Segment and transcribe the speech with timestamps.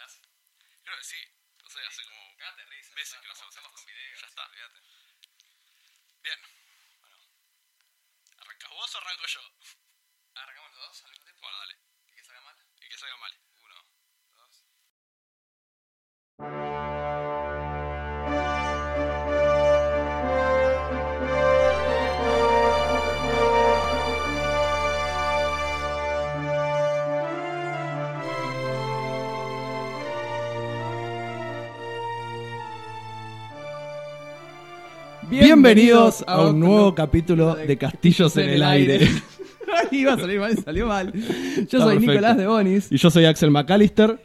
[0.00, 0.22] ¿Estás?
[0.82, 1.20] Creo que sí.
[1.62, 2.34] No sé, hace como
[2.70, 2.94] risa.
[2.94, 4.20] meses ya que no hacemos estamos con videos.
[4.20, 4.46] Ya está.
[4.46, 4.80] olvídate.
[6.22, 6.40] Bien.
[7.00, 7.18] Bueno.
[8.38, 9.40] ¿Arrancas vos o arranco yo?
[10.36, 11.40] ¿Arrancamos los dos al mismo tiempo?
[11.42, 11.78] Bueno, dale.
[12.08, 12.56] ¿Y que salga mal?
[12.80, 13.49] Y que salga mal.
[35.30, 39.08] Bienvenidos a un nuevo capítulo de Castillos en el Aire.
[39.92, 41.12] Iba a salir mal, salió mal.
[41.12, 41.22] Yo
[41.80, 42.00] soy perfecto.
[42.00, 44.20] Nicolás de Bonis Y yo soy Axel McAllister.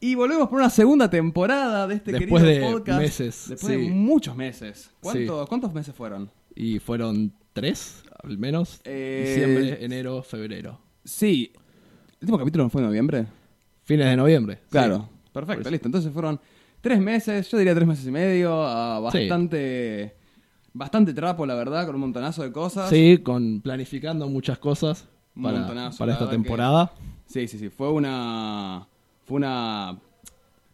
[0.00, 3.00] y volvemos por una segunda temporada de este Después querido de podcast.
[3.00, 3.80] meses, Después sí.
[3.82, 4.90] de muchos meses.
[5.00, 6.30] ¿Cuánto- ¿Cuántos meses fueron?
[6.54, 8.80] Y fueron tres, al menos.
[8.84, 10.80] Eh, Diciembre, enero, febrero.
[11.04, 11.52] Sí.
[11.54, 13.26] ¿El último capítulo no fue en noviembre?
[13.84, 14.60] Fines de noviembre.
[14.70, 15.08] Claro.
[15.12, 15.30] sí.
[15.32, 15.86] Perfecto, listo.
[15.86, 16.40] Entonces fueron
[16.80, 18.64] tres meses, yo diría tres meses y medio,
[19.10, 19.18] Sí.
[19.18, 20.16] bastante,
[20.76, 22.88] bastante trapo, la verdad, con un montonazo de cosas.
[22.90, 26.92] Sí, con planificando muchas cosas Un para, montonazo, para esta que- temporada.
[27.26, 27.68] Sí, sí, sí.
[27.70, 28.86] Fue una.
[29.24, 29.98] Fue una.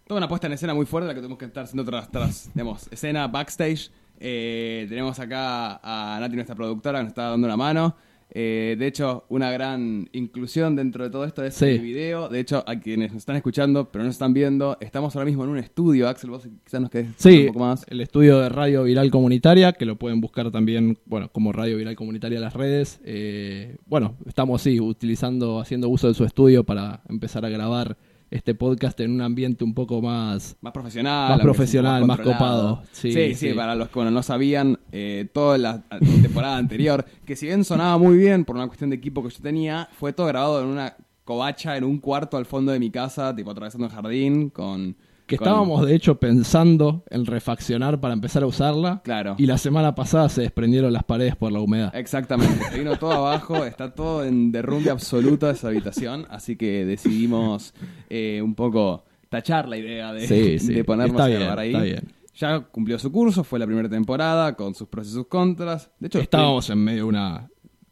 [0.07, 2.51] Toda una puesta en escena muy fuerte la que tuvimos que estar haciendo tras, tras
[2.55, 3.91] digamos, escena backstage.
[4.21, 7.97] Eh, tenemos acá a Nati, nuestra productora, que nos está dando una mano.
[8.35, 11.67] Eh, de hecho, una gran inclusión dentro de todo esto es Sí.
[11.67, 12.29] el video.
[12.31, 15.45] De hecho, a quienes nos están escuchando, pero no nos están viendo, estamos ahora mismo
[15.45, 16.09] en un estudio.
[16.09, 17.85] Axel, vos quizás nos querés Sí, un poco más.
[17.91, 21.95] el estudio de Radio Viral Comunitaria, que lo pueden buscar también, bueno, como Radio Viral
[21.95, 23.01] Comunitaria en las redes.
[23.05, 27.97] Eh, bueno, estamos, sí, utilizando, haciendo uso de su estudio para empezar a grabar
[28.33, 30.57] este podcast en un ambiente un poco más...
[30.63, 31.29] Más profesional.
[31.31, 32.83] Más profesional, más copado.
[32.91, 33.55] Sí, Sí, sí, sí.
[33.55, 35.83] para los que bueno, no sabían, eh, toda la
[36.23, 39.43] temporada anterior, que si bien sonaba muy bien por una cuestión de equipo que yo
[39.43, 43.35] tenía, fue todo grabado en una covacha, en un cuarto al fondo de mi casa,
[43.37, 44.97] tipo atravesando el jardín, con...
[45.33, 49.01] Que con- estábamos, de hecho, pensando en refaccionar para empezar a usarla.
[49.05, 49.35] Claro.
[49.39, 51.95] Y la semana pasada se desprendieron las paredes por la humedad.
[51.95, 57.75] Exactamente, se vino todo abajo, está todo en derrumbe absoluto esa habitación, así que decidimos
[58.11, 61.71] eh, un poco tachar la idea de, Sí, sí, de ponernos está a grabar ahí.
[61.73, 62.13] está bien.
[62.35, 65.91] Ya cumplió su curso, fue la primera temporada con sus pros y sus contras.
[65.99, 67.49] De hecho, Estábamos en medio de una...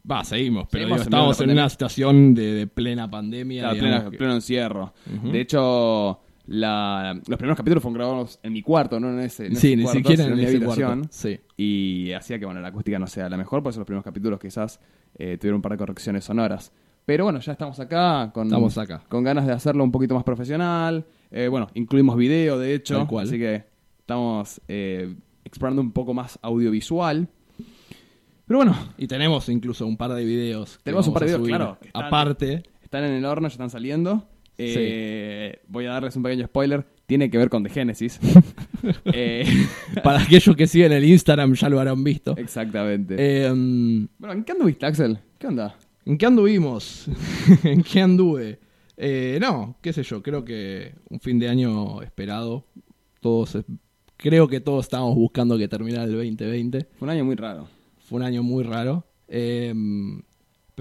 [0.09, 3.61] Va, seguimos, pero Seguimos digo, estábamos en una situación de, de plena pandemia.
[3.69, 4.93] Claro, digamos, pleno, encierro.
[5.31, 6.19] De hecho,
[6.51, 9.47] la- los primeros capítulos fueron grabados en mi cuarto, no en ese.
[9.47, 10.99] en Sí, ese ni cuarto, siquiera en mi ese habitación.
[10.99, 11.07] cuarto.
[11.11, 11.39] Sí.
[11.57, 14.39] Y hacía que bueno, la acústica no sea la mejor, por eso los primeros capítulos
[14.39, 14.79] quizás
[15.17, 16.71] eh, tuvieron un par de correcciones sonoras.
[17.05, 19.03] Pero bueno, ya estamos acá con, Estamos acá.
[19.09, 21.05] con ganas de hacerlo un poquito más profesional.
[21.31, 22.97] Eh, bueno, incluimos video, de hecho.
[22.97, 23.25] Tal cual.
[23.27, 23.63] Así que
[23.99, 27.27] estamos eh, explorando un poco más audiovisual.
[28.45, 30.79] Pero bueno, Y tenemos incluso un par de videos.
[30.83, 34.27] Tenemos un par de videos, claro, están- Aparte, Están en el horno, ya están saliendo.
[34.57, 36.85] Eh, Voy a darles un pequeño spoiler.
[37.05, 38.19] Tiene que ver con The Genesis.
[39.13, 39.45] Eh,
[40.03, 42.35] para aquellos que siguen el Instagram ya lo habrán visto.
[42.35, 43.15] exactamente.
[43.19, 45.19] Eh, mm, bueno, ¿en qué anduviste, Axel?
[45.37, 45.75] ¿Qué onda?
[46.03, 47.05] ¿En qué anduvimos?
[47.63, 48.59] ¿En qué anduve?
[48.97, 52.65] Eh, no, qué sé yo, creo que un fin de año esperado.
[53.19, 53.55] Todos,
[54.17, 56.87] creo que todos estábamos buscando que terminara el 2020.
[56.97, 57.67] Fue un año muy raro.
[57.99, 59.05] Fue un año muy raro.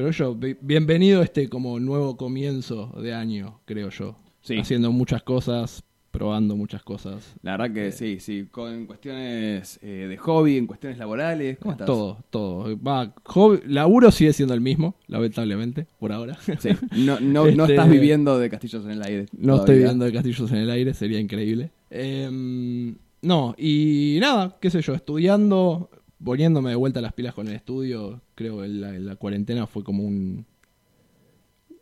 [0.01, 4.17] Eh, pero yo, bi- bienvenido a este como nuevo comienzo de año, creo yo.
[4.41, 4.57] Sí.
[4.59, 7.35] Haciendo muchas cosas, probando muchas cosas.
[7.43, 8.47] La verdad que sí, sí.
[8.51, 11.59] Con cuestiones eh, de hobby, en cuestiones laborales.
[11.59, 11.87] ¿Cómo estás?
[11.87, 12.79] Todo, todo.
[12.83, 16.39] Va, hobby- laburo sigue siendo el mismo, lamentablemente, por ahora.
[16.59, 16.71] Sí.
[16.97, 19.27] No, no, no Este- estás viviendo de castillos en el aire.
[19.33, 19.85] No estoy todavía.
[19.89, 21.71] viendo de castillos en el aire, sería increíble.
[21.91, 25.91] Em, no, y nada, qué sé yo, estudiando,
[26.25, 30.03] poniéndome de vuelta las pilas con el estudio, creo que la, la cuarentena fue como
[30.05, 30.45] un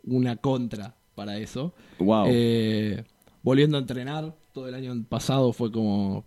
[0.03, 1.73] una contra para eso.
[1.99, 2.25] Wow.
[2.29, 3.03] Eh,
[3.43, 6.25] volviendo a entrenar, todo el año pasado fue como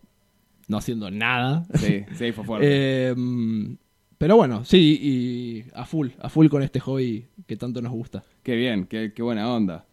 [0.68, 1.64] no haciendo nada.
[1.74, 3.08] Sí, sí, fue fuerte.
[3.08, 3.76] Em,
[4.18, 8.22] pero bueno, sí, y a full, a full con este hobby que tanto nos gusta.
[8.44, 9.84] Qué bien, qué, qué buena onda.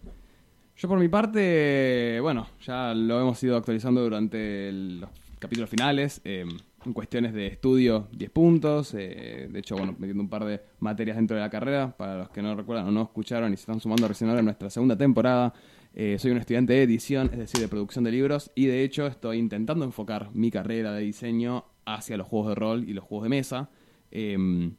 [0.77, 5.09] Yo por mi parte, bueno, ya lo hemos ido actualizando durante el- los
[5.39, 6.21] capítulos finales.
[6.25, 6.45] eh,
[6.85, 8.93] en cuestiones de estudio, 10 puntos.
[8.93, 11.95] eh, de hecho, bueno, metiendo un par de materias dentro de la carrera.
[11.97, 14.45] Para los que no recuerdan o no escucharon y se están sumando recién ahora en
[14.45, 15.53] nuestra segunda temporada.
[15.93, 18.51] eh, soy un estudiante de edición, es decir, de producción de libros.
[18.55, 22.87] Y de hecho estoy intentando enfocar mi carrera de diseño hacia los juegos de rol
[22.87, 23.69] y los juegos de mesa.
[24.11, 24.75] Em,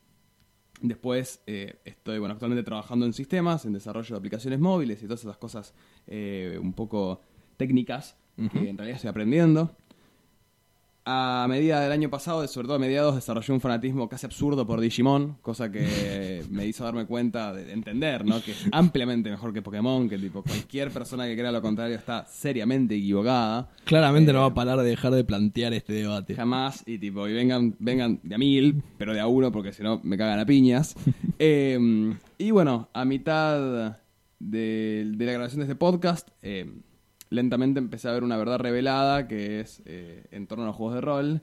[0.82, 5.20] Después eh, estoy bueno, actualmente trabajando en sistemas, en desarrollo de aplicaciones móviles y todas
[5.20, 5.74] esas cosas
[6.08, 7.20] un poco
[7.58, 9.76] técnicas que en realidad estoy aprendiendo.
[11.12, 14.80] A medida del año pasado, sobre todo a mediados, desarrollé un fanatismo casi absurdo por
[14.80, 18.40] Digimon, cosa que me hizo darme cuenta de, de entender, ¿no?
[18.40, 22.26] Que es ampliamente mejor que Pokémon, que tipo cualquier persona que crea lo contrario está
[22.26, 23.68] seriamente equivocada.
[23.84, 26.36] Claramente Eh, no va a parar de dejar de plantear este debate.
[26.36, 29.82] Jamás, y tipo, y vengan, vengan de a mil, pero de a uno, porque si
[29.82, 30.94] no me cagan a piñas.
[31.42, 31.78] Eh,
[32.36, 33.96] y bueno, a mitad
[34.38, 36.70] de, de la grabación de este podcast, eh,
[37.30, 40.96] lentamente empecé a ver una verdad revelada que es eh, en torno a los juegos
[40.96, 41.40] de rol.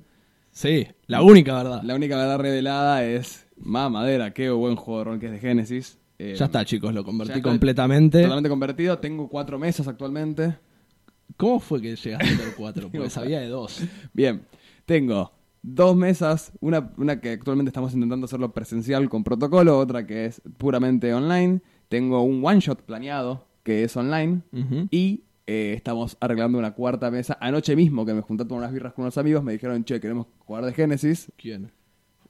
[0.51, 1.81] Sí, la única verdad.
[1.83, 5.97] La única verdad revelada es, madera, qué buen juego de rol que es de Genesis.
[6.19, 8.21] Eh, Ya está, chicos, lo convertí completamente.
[8.21, 10.57] Totalmente convertido, tengo cuatro mesas actualmente.
[11.35, 12.89] ¿Cómo fue que llegaste a tener cuatro?
[12.91, 13.83] Porque sabía de dos.
[14.13, 14.41] Bien,
[14.85, 15.31] tengo
[15.61, 20.41] dos mesas, una, una que actualmente estamos intentando hacerlo presencial con protocolo, otra que es
[20.57, 21.61] puramente online.
[21.89, 24.41] Tengo un one shot planeado que es online
[24.91, 27.37] y eh, estamos arreglando una cuarta mesa.
[27.41, 29.99] Anoche mismo que me junté a tomar unas birras con unos amigos me dijeron, che,
[29.99, 31.31] queremos jugar de Genesis.
[31.37, 31.71] ¿Quién?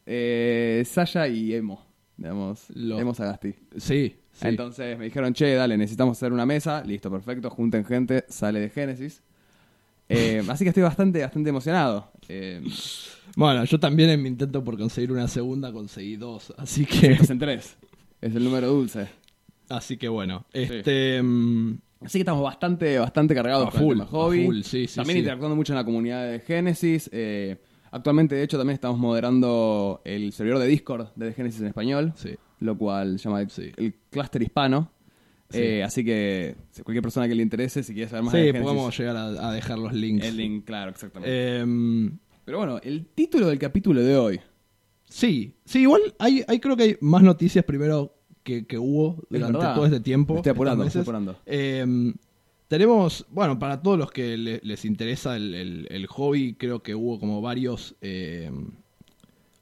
[0.06, 1.84] Eh, Saya y Emo,
[2.16, 3.54] digamos, Lo- Emo Sagasti.
[3.78, 4.48] Sí, sí.
[4.48, 6.84] Entonces me dijeron, che, dale, necesitamos hacer una mesa.
[6.86, 9.22] Listo, perfecto, junten gente, sale de Genesis.
[10.10, 12.12] Eh, así que estoy bastante, bastante emocionado.
[12.30, 12.62] Eh,
[13.36, 16.54] Bueno, yo también en mi intento por conseguir una segunda conseguí dos.
[16.58, 17.12] Así que.
[17.14, 17.76] es en tres.
[18.22, 19.08] Es el número dulce.
[19.70, 20.46] Así que bueno.
[20.54, 21.22] Este.
[21.22, 24.44] mm, Así que estamos bastante, bastante cargados A con el full, tema hobby.
[24.44, 25.20] a full, sí, sí, también sí.
[25.20, 27.10] interactuando mucho en la comunidad de Genesis.
[27.12, 27.58] Eh,
[27.92, 32.14] actualmente, de hecho, también estamos moderando el servidor de Discord de Genesis en español.
[32.16, 32.36] Sí.
[32.60, 33.48] Lo cual se llama el,
[33.78, 34.92] el clúster hispano.
[35.50, 35.60] Sí.
[35.60, 38.98] Eh, así que cualquier persona que le interese, si quiere saber más de Genesis, podemos
[38.98, 40.26] llegar a, a dejar los links.
[40.26, 41.60] el link, claro, exactamente.
[41.60, 44.40] Em, Pero bueno, el título del capítulo de hoy.
[45.06, 48.17] sí, sí, igual hay, hay creo que hay más noticias primero
[48.48, 50.38] que, que hubo durante todo este tiempo.
[50.38, 51.02] Estoy apurando, estoy meses.
[51.08, 51.36] apurando.
[51.46, 52.14] Em,
[52.70, 56.96] tenemos, bueno, para todos los que le- les interesa el, el- el hobby, creo que
[56.96, 58.72] hubo como varios em,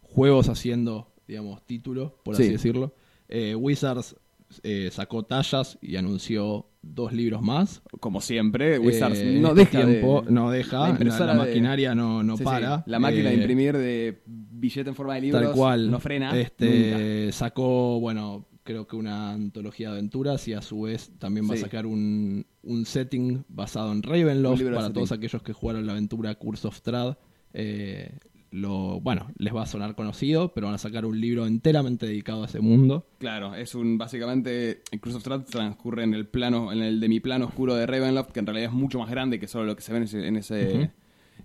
[0.03, 2.43] juegos haciendo, digamos, título, por Sí.
[2.43, 2.93] así decirlo.
[3.27, 4.15] Eh, Wizards
[4.61, 7.81] eh, sacó tallas y anunció dos libros más.
[7.99, 11.25] Como siempre, Wizards Eh, no en deja este tiempo, de- no deja, la la, impresora
[11.25, 12.83] la de- maquinaria no, no Sí, sí, para.
[12.85, 15.89] La máquina de imprimir de billete en forma de libros Tal cual.
[15.91, 16.27] no frena.
[16.27, 16.39] nunca.
[16.41, 21.55] Este, sacó, bueno, creo que una antología de aventuras y a su vez también va
[21.55, 21.61] Sí.
[21.61, 24.93] a sacar un, un setting basado en Ravenloft para setting.
[24.93, 27.15] todos aquellos que jugaron la aventura Curse of Strahd.
[27.53, 28.17] Eh,
[28.51, 32.43] lo, bueno, les va a sonar conocido, pero van a sacar un libro enteramente dedicado
[32.43, 33.05] a ese mundo.
[33.19, 37.45] Claro, es un básicamente el Cruise of Strahd transcurre en el plano, en el demiplano
[37.45, 39.91] oscuro de Ravenloft, que en realidad es mucho más grande que solo lo que se
[39.91, 40.91] ve en ese, en ese-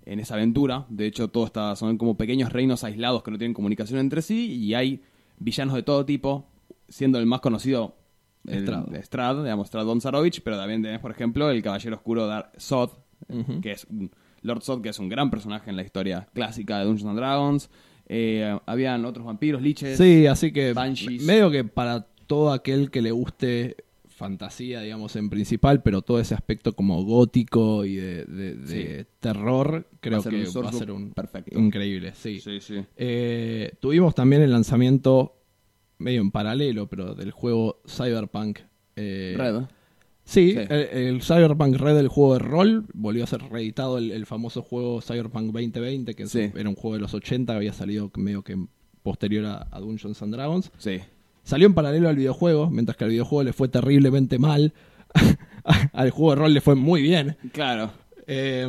[0.07, 0.87] en esa aventura.
[0.89, 4.53] De hecho, todo está, son como pequeños reinos aislados que no tienen comunicación entre sí
[4.55, 5.03] y hay
[5.39, 6.47] villanos de todo tipo,
[6.91, 7.97] siendo el más conocido
[8.47, 8.67] el.
[9.03, 12.91] Strahd, digamos, Strahd Von Zarovich, pero también tenés, por ejemplo, el Caballero Oscuro Dar Sod,
[13.63, 14.11] que es un
[14.43, 17.71] Lord Sod, que es un gran personaje en la historia clásica de Dungeons and Dragons.
[18.13, 19.97] Eh, habían otros vampiros, liches.
[19.97, 21.23] Sí, así que Banshees.
[21.23, 23.77] medio que para todo aquel que le guste
[24.09, 29.87] fantasía, digamos, en principal, pero todo ese aspecto como gótico y de, de- de terror,
[30.01, 31.59] creo ser que un va a ser un perfecto.
[31.59, 32.39] increíble, sí.
[32.41, 32.85] Sí, sí.
[32.97, 35.37] Eh, tuvimos también el lanzamiento
[36.01, 38.59] medio en paralelo, pero del juego Cyberpunk.
[38.97, 39.63] eh, Red.
[40.25, 40.59] Sí, Sí.
[40.69, 44.63] El, el Cyberpunk Red, el juego de rol, volvió a ser reeditado el, el famoso
[44.63, 46.51] juego Cyberpunk 2020, que Sí.
[46.55, 48.57] era un juego de los 80 que había salido medio que
[49.03, 50.71] posterior a, a Dungeons and Dragons.
[50.79, 50.99] Sí.
[51.43, 54.73] Salió en paralelo al videojuego, mientras que al videojuego le fue terriblemente mal.
[55.93, 57.37] al juego de rol le fue muy bien.
[57.53, 57.91] Claro.
[58.27, 58.69] Eh,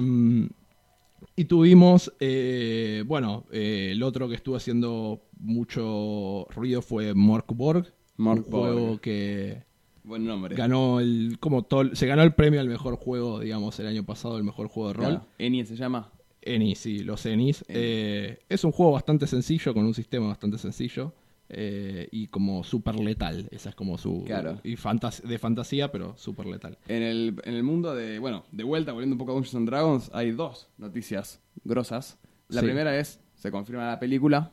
[1.35, 7.94] y tuvimos, eh, bueno, eh, el otro que estuvo haciendo mucho ruido fue Morkborg.
[8.18, 8.73] Un Morkborg.
[8.73, 9.64] juego que
[10.04, 10.56] Buen nombre.
[10.56, 14.38] ganó el, como todo, se ganó el premio al mejor juego, digamos, el año pasado,
[14.38, 15.06] el mejor juego de rol.
[15.06, 15.28] Claro.
[15.38, 16.11] Eni se llama.
[16.42, 17.64] Eni, sí, los Enis.
[17.68, 17.80] Eni.
[17.80, 21.14] Eh, es un juego bastante sencillo, con un sistema bastante sencillo.
[21.54, 23.48] Eh, y como súper letal.
[23.52, 24.24] Esa es como su.
[24.26, 24.60] Claro.
[24.64, 26.78] Y fantas- de fantasía, pero súper letal.
[26.88, 29.68] En el, en el mundo de, bueno, de vuelta, volviendo un poco a Dungeons and
[29.70, 32.18] Dragons, hay dos noticias grosas.
[32.48, 32.66] La Sí.
[32.68, 34.52] primera es, se confirma la película.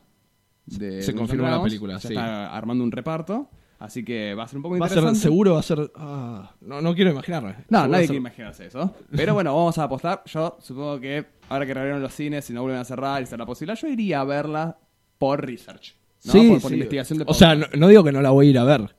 [0.65, 2.13] De Se Dungeons confirma la película, Se sí.
[2.13, 5.53] está armando un reparto, así que va a ser un poco Va a ser, seguro
[5.53, 5.91] va a ser.
[5.95, 7.55] ah, no, no quiero imaginarme.
[7.69, 8.93] No, nadie ser- quiere imaginarse eso.
[9.15, 10.21] Pero bueno, vamos a apostar.
[10.27, 13.45] Yo supongo que ahora que reabrieron los cines, si no vuelven a cerrar y será
[13.47, 14.77] posible, yo iría a verla
[15.17, 15.95] por research.
[16.25, 16.31] ¿No?
[16.31, 16.75] Sí, por, por sí.
[16.75, 18.95] investigación de O sea, no, no digo que no la voy a ir a ver.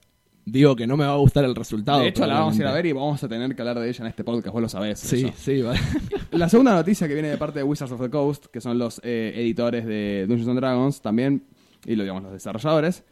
[0.47, 2.01] Digo que no me va a gustar el resultado.
[2.01, 3.89] De hecho, la vamos a ir a ver y vamos a tener que hablar de
[3.89, 4.99] ella en este podcast, vos lo sabés.
[4.99, 5.33] Sí, eso.
[5.37, 5.79] sí, vale.
[6.33, 9.01] La segunda noticia que viene de parte de Wizards of the Coast, que son los
[9.05, 11.45] eh, editores de Dungeons and Dragons también,
[11.85, 13.05] y lo digamos los desarrolladores,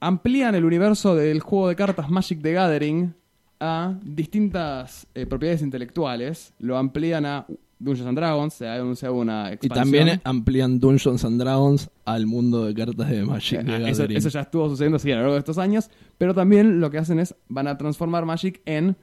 [0.00, 3.14] amplían el universo del juego de cartas Magic the Gathering
[3.60, 6.54] a distintas eh, propiedades intelectuales.
[6.58, 7.46] Lo amplían a
[7.80, 9.84] Dungeons and Dragons, se ha anunciado una Y expansión.
[9.84, 13.66] también amplían Dungeons and Dragons al mundo de cartas de Magic.
[13.68, 16.90] eso, eso ya estuvo sucediendo sí, a lo largo de estos años, pero también lo
[16.90, 18.96] que hacen es, van a transformar Magic en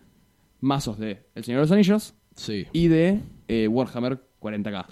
[0.61, 2.65] mazos de El Señor de los Anillos Sí.
[2.71, 4.85] y de eh, Warhammer 40k.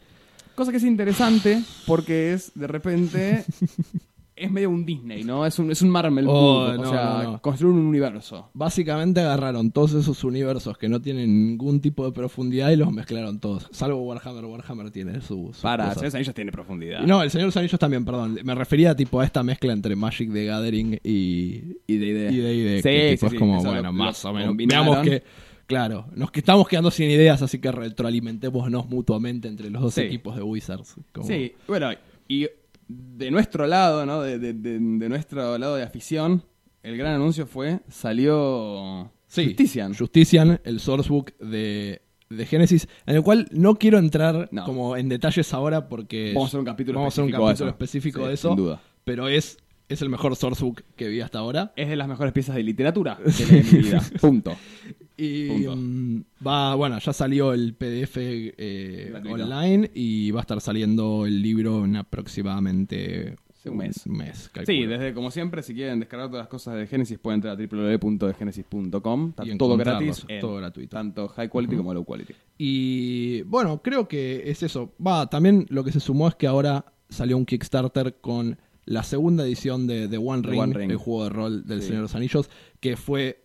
[0.56, 3.46] Cosa que es interesante porque es, de repente,
[4.38, 5.46] es medio un Disney, ¿no?
[5.46, 7.42] Es un, es un Marvel Oh, Book, no, o sea, no, no.
[7.42, 8.50] construir un universo.
[8.54, 13.40] Básicamente agarraron todos esos universos que no tienen ningún tipo de profundidad y los mezclaron
[13.40, 13.68] todos.
[13.72, 14.44] Salvo Warhammer.
[14.46, 15.52] Warhammer tiene su.
[15.54, 15.90] sus Para, El.
[15.92, 17.02] Señor de los Anillos tiene profundidad.
[17.04, 18.38] No, el Señor de los Anillos también, perdón.
[18.44, 22.32] Me refería tipo a esta mezcla entre Magic the Gathering y, y de idea.
[22.32, 24.56] y D&D, Sí, que tipo sí, es sí, como, eso bueno, lo- más o menos.
[24.58, 25.24] Veamos que,
[25.66, 30.02] claro, nos que estamos quedando sin ideas, así que retroalimentémonos mutuamente entre los dos Sí.
[30.02, 30.96] equipos de Wizards.
[31.14, 31.90] como- Sí, bueno,
[32.28, 32.48] y
[32.88, 34.22] de nuestro lado, ¿no?
[34.22, 36.44] De, de- de- de nuestro lado de afición,
[36.84, 39.94] el gran anuncio fue, salió Sí, Justician.
[39.96, 44.64] Justician, el sourcebook de, de Genesis, en el cual no quiero entrar No.
[44.66, 47.40] como en detalles ahora porque Vamos a hacer un capítulo vamos a hacer un específico
[47.40, 47.76] de capítulo eso.
[47.76, 48.82] específico Sí, de eso, sin duda.
[49.04, 49.58] pero es,
[49.90, 51.74] es el mejor sourcebook que vi hasta ahora.
[51.76, 54.02] Es de las mejores piezas de literatura que leí en mi vida.
[54.22, 54.56] Punto.
[55.18, 61.26] Y mm, va, bueno, ya salió el PDF eh, online y va a estar saliendo
[61.26, 64.06] el libro en aproximadamente Sí, un mes.
[64.08, 67.58] mes Sí, desde como siempre, si quieren descargar todas las cosas de Genesis, pueden entrar
[67.60, 69.30] a www.genesis.com.
[69.30, 70.26] Está Y todo gratis.
[70.28, 70.96] en todo gratuito.
[70.96, 72.34] Tanto high quality como low quality.
[72.58, 74.94] Y bueno, creo que es eso.
[75.06, 79.44] Va, también lo que se sumó es que ahora salió un Kickstarter con la segunda
[79.46, 80.92] edición de The One Ring, One Ring.
[80.92, 81.88] el juego de rol del Sí.
[81.88, 83.44] Señor de los Anillos, que fue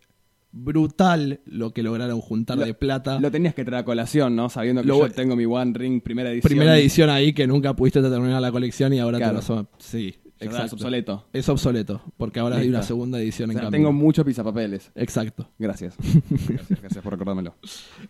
[0.52, 3.18] brutal lo que lograron juntar Lo- de plata.
[3.20, 4.48] Lo tenías que traer a colación, ¿no?
[4.50, 6.48] Sabiendo que Lo- yo tengo mi One Ring primera edición.
[6.48, 9.40] Primera edición ahí que nunca pudiste terminar la colección y ahora Claro.
[9.40, 10.66] te lo Sí, exacto.
[10.66, 11.26] Es obsoleto.
[11.32, 13.70] Es obsoleto, porque ahora hay una segunda edición O en cambio.
[13.70, 14.90] tengo muchos pisapapeles.
[14.94, 15.48] Exacto.
[15.58, 15.94] Gracias.
[16.48, 16.80] gracias.
[16.80, 17.54] Gracias por recordármelo.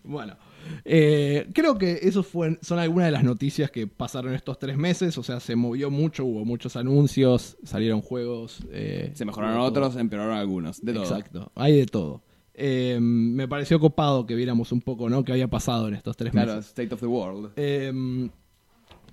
[0.05, 0.37] Bueno,
[0.85, 5.19] eh, creo que esos fue, son algunas de las noticias que pasaron estos tres meses.
[5.19, 8.61] O sea, se movió mucho, hubo muchos anuncios, salieron juegos.
[8.71, 10.81] eh, Se mejoraron otros, empeoraron algunos.
[10.81, 11.03] De todo.
[11.03, 12.23] Exacto, hay de todo.
[12.63, 15.25] Eh, me pareció copado que viéramos un poco, ¿no?
[15.25, 16.67] ¿Qué había pasado en estos tres Claro, meses?
[16.69, 17.53] State of the World.
[17.57, 18.29] Eh,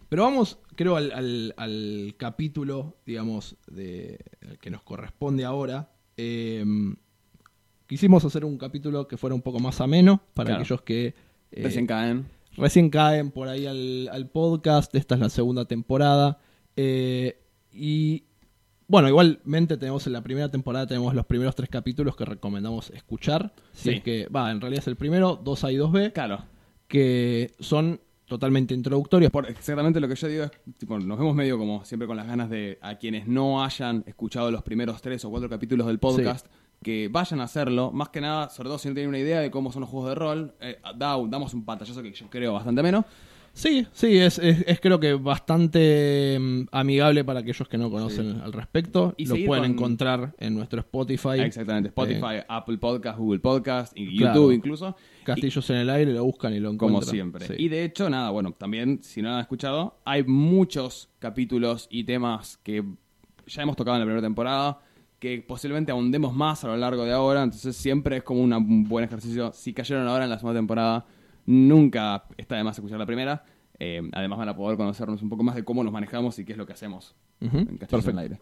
[0.09, 5.91] pero vamos, creo, al, al- al capítulo, digamos, de, el que nos corresponde ahora.
[6.17, 6.65] Eh,
[7.87, 10.61] quisimos hacer un capítulo que fuera un poco más ameno para Claro.
[10.63, 11.07] aquellos que
[11.51, 12.25] eh, Recién caen.
[12.57, 14.93] recién caen por ahí al, al podcast.
[14.95, 16.39] Esta es la segunda temporada.
[16.75, 17.39] Eh,
[17.71, 18.23] y
[18.87, 23.53] bueno, igualmente tenemos en la primera temporada tenemos los primeros tres capítulos que recomendamos escuchar.
[23.73, 23.95] Si Sí.
[23.97, 26.39] es que, va, en realidad es el primero, 2A y 2B, Claro.
[26.87, 29.31] que son totalmente introductorios.
[29.31, 32.27] Por exactamente lo que yo digo es, tipo, nos vemos medio como siempre con las
[32.27, 36.45] ganas de a quienes no hayan escuchado los primeros tres o cuatro capítulos del podcast,
[36.83, 37.91] que vayan a hacerlo.
[37.91, 40.09] Más que nada, sobre todo si no tienen una idea de cómo son los juegos
[40.09, 43.05] de rol, eh, da- damos un pantallazo que yo creo bastante menos.
[43.57, 48.39] Sí, sí, es, es- es creo que bastante mm, amigable para aquellos que no conocen
[48.41, 49.15] al respecto.
[49.17, 51.39] Y Lo seguir pueden con- encontrar en nuestro Spotify.
[51.39, 54.95] Exactamente, Spotify, Apple Podcast, Google Podcast y YouTube incluso.
[55.23, 57.01] Castillos en el aire, lo buscan y lo encuentran.
[57.01, 57.47] Como siempre.
[57.47, 57.53] Sí.
[57.57, 62.03] Y de hecho, nada, bueno, también, si no lo han escuchado, hay muchos capítulos y
[62.03, 62.83] temas que
[63.47, 64.79] ya hemos tocado en la primera temporada,
[65.19, 68.83] que posiblemente ahondemos más a lo largo de ahora, entonces siempre es como una- un
[68.87, 69.51] buen ejercicio.
[69.51, 71.05] Si cayeron ahora en la segunda temporada,
[71.47, 73.43] nunca está de más escuchar la primera.
[73.79, 76.51] Eh, además van a poder conocernos un poco más de cómo nos manejamos y qué
[76.51, 78.19] es lo que hacemos en en perfecto.
[78.19, 78.39] Aire.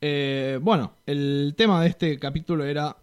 [0.00, 2.96] Eh, bueno, el tema de este capítulo era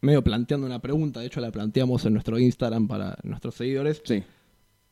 [0.00, 1.20] medio planteando una pregunta.
[1.20, 4.02] De hecho, la planteamos en nuestro Instagram para nuestros seguidores.
[4.04, 4.22] Sí,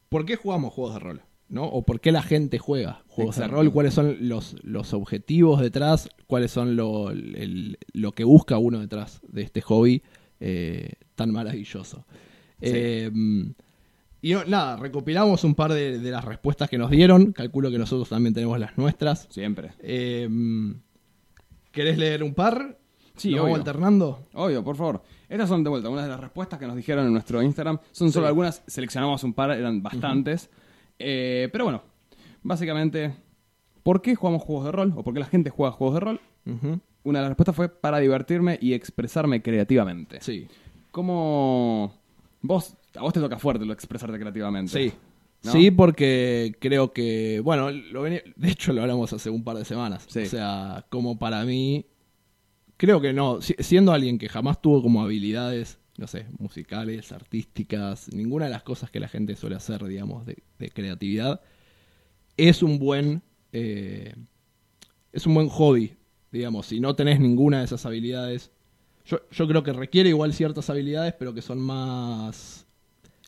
[0.08, 1.22] ¿Por qué jugamos juegos de rol?
[1.48, 1.64] ¿No?
[1.66, 3.70] ¿O por qué la gente juega juegos de rol?
[3.72, 6.08] ¿Cuáles son los, los objetivos detrás?
[6.26, 10.02] ¿Cuáles son lo, el- lo que busca uno detrás de este hobby
[10.40, 12.06] eh, tan maravilloso?
[12.62, 12.70] Sí.
[14.22, 17.32] Y no, nada, recopilamos un par de, de las respuestas que nos dieron.
[17.32, 19.26] Calculo que nosotros también tenemos las nuestras.
[19.30, 19.72] siempre.
[19.80, 20.28] Eh,
[21.72, 22.78] ¿Querés leer un par?
[23.16, 23.56] Sí, ¿Lo obvio.
[23.56, 24.26] alternando?
[24.34, 25.02] Obvio, por favor.
[25.28, 27.78] Estas son de vuelta algunas de las respuestas que nos dijeron en nuestro Instagram.
[27.90, 30.48] Son solo algunas, seleccionamos un par, eran bastantes.
[30.98, 31.82] Eh, pero bueno,
[32.42, 33.14] básicamente,
[33.82, 34.92] ¿por qué jugamos juegos de rol?
[34.96, 36.20] ¿O por qué la gente juega juegos de rol?
[37.04, 40.20] Una de las respuestas fue para divertirme y expresarme creativamente.
[40.20, 40.46] Sí.
[40.90, 41.94] ¿Cómo
[42.42, 44.72] vos, a vos te toca fuerte lo expresarte creativamente?
[44.90, 44.92] Sí.
[45.44, 45.50] ¿No?
[45.52, 50.04] Sí, porque creo que, bueno, lo de hecho lo hablamos hace un par de semanas.
[50.08, 50.20] Sí.
[50.20, 51.84] O sea, como para mí,
[52.76, 58.08] creo que no, si- siendo alguien que jamás tuvo como habilidades, no sé, musicales, artísticas,
[58.14, 61.40] ninguna de las cosas que la gente suele hacer, digamos, de, de creatividad,
[62.36, 63.22] es un buen,
[63.52, 64.14] eh,
[65.12, 65.96] es un buen hobby,
[66.30, 68.52] digamos, si no tenés ninguna de esas habilidades.
[69.04, 72.64] Yo, yo creo que requiere igual ciertas habilidades, pero que son más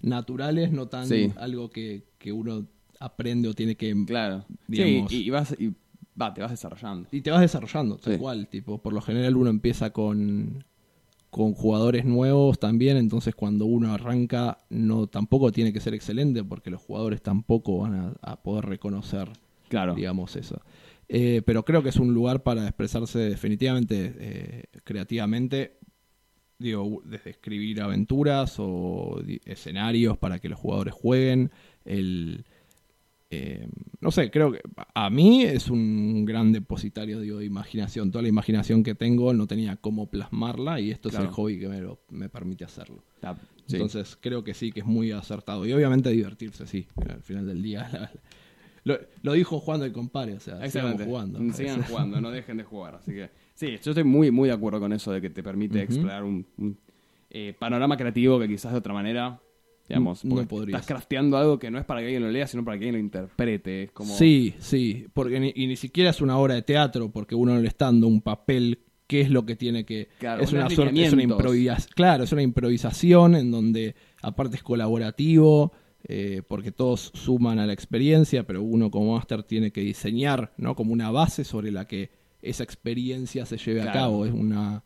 [0.02, 1.32] naturales, no tan Sí.
[1.36, 2.66] algo que, que uno
[3.00, 3.94] aprende o tiene que...
[4.06, 4.44] Claro.
[4.68, 5.10] Digamos.
[5.10, 5.72] Sí, y, y vas, y
[6.20, 7.08] va, te vas desarrollando.
[7.12, 8.18] Y te vas desarrollando, tal Sí.
[8.18, 8.48] cual.
[8.48, 10.64] Tipo, por lo general uno empieza con,
[11.30, 16.70] con jugadores nuevos también, entonces cuando uno arranca no tampoco tiene que ser excelente porque
[16.70, 19.28] los jugadores tampoco van a, a poder reconocer,
[19.68, 19.94] Claro.
[19.94, 20.60] digamos, eso.
[21.08, 25.76] Eh, pero creo que es un lugar para expresarse definitivamente eh, creativamente.
[26.58, 31.50] Digo, desde escribir aventuras o escenarios para que los jugadores jueguen.
[31.84, 32.44] El,
[33.30, 33.68] eh,
[34.00, 34.60] no sé, creo que
[34.94, 38.10] a mí es un gran depositario digo, de imaginación.
[38.12, 41.24] Toda la imaginación que tengo no tenía cómo plasmarla y esto Claro.
[41.24, 43.02] es el hobby que me, lo- me permite hacerlo.
[43.66, 43.76] Sí.
[43.76, 45.66] Entonces creo que sí, que es muy acertado.
[45.66, 46.86] Y obviamente divertirse, sí.
[47.08, 47.88] Al final del día.
[47.92, 48.10] la-
[48.84, 51.04] lo, lo dijo Juan del Compare, o sea, Exactamente.
[51.06, 51.52] jugando.
[51.52, 52.94] Sigan jugando, no dejen de jugar.
[52.96, 55.82] Así que, sí, yo estoy muy, muy de acuerdo con eso de que te permite
[55.82, 56.76] explorar un, un,
[57.30, 59.40] eh, panorama creativo que quizás de otra manera,
[59.88, 60.80] digamos, No podrías.
[60.80, 62.94] estás crafteando algo que no es para que alguien lo lea, sino para que alguien
[62.94, 63.84] lo interprete.
[63.84, 67.34] Es como, Sí, sí, porque ni, y ni siquiera es una obra de teatro, porque
[67.34, 70.08] uno no le está dando un papel, qué es lo que tiene que...
[70.18, 71.92] Claro, es una suerte, es una improvisación.
[71.94, 75.72] Claro, es una improvisación en donde aparte es colaborativo,
[76.06, 80.74] eh, porque todos suman a la experiencia, pero uno como máster tiene que diseñar, ¿no?
[80.74, 82.10] Como una base sobre la que
[82.44, 84.26] esa experiencia se lleve a cabo.
[84.26, 84.82] Es una,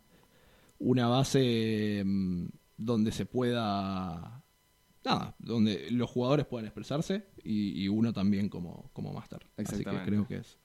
[0.79, 2.47] una base mm,
[2.77, 4.43] donde se pueda...
[5.05, 9.47] Nada, donde los jugadores puedan expresarse y, y uno también como, como máster.
[9.57, 10.59] Así que creo que es...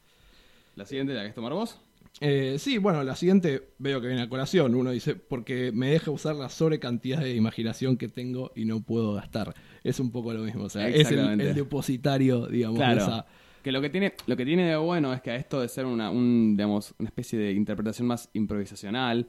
[0.75, 1.79] La siguiente, ¿la querés tomar vos?
[2.19, 4.75] Eh, sí, bueno, la siguiente veo que viene a colación.
[4.75, 9.13] Uno dice, porque me deja usar la sobrecantidad de imaginación que tengo y no puedo
[9.13, 9.53] gastar.
[9.83, 10.63] Es un poco lo mismo.
[10.65, 13.01] O sea, es el, el depositario, digamos, de Claro.
[13.01, 13.25] esa.
[13.63, 15.85] Que lo que tiene, lo que tiene de bueno es que a esto de ser
[15.85, 19.27] una, un, digamos, una especie de interpretación más improvisacional,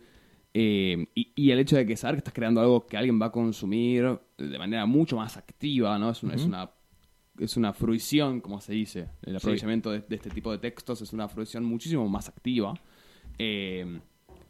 [0.52, 3.26] eh, y, y el hecho de que saber que estás creando algo que alguien va
[3.26, 6.10] a consumir de manera mucho más activa, ¿no?
[6.10, 6.70] Es una, es una,
[7.38, 9.08] es una fruición, como se dice.
[9.22, 9.36] El Sí.
[9.36, 12.74] aprovechamiento de, de este tipo de textos es una fruición muchísimo más activa.
[13.38, 14.00] Eh,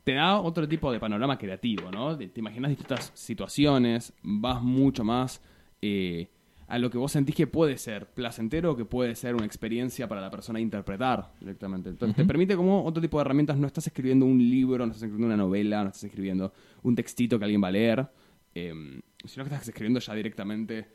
[0.02, 2.16] te da otro tipo de panorama creativo, ¿no?
[2.16, 5.40] Te te imaginas distintas situaciones, vas mucho más
[5.80, 6.28] eh,
[6.66, 10.08] a lo que vos sentís que puede ser placentero o que puede ser una experiencia
[10.08, 11.90] para la persona interpretar directamente.
[11.90, 15.02] Entonces te permite como otro tipo de herramientas, no estás escribiendo un libro, no estás
[15.02, 18.08] escribiendo una novela, no estás escribiendo un textito que alguien va a leer,
[18.54, 18.72] eh,
[19.24, 20.86] sino que estás escribiendo ya directamente